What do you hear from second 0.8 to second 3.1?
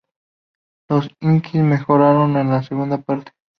Los Knicks mejoraron en la segunda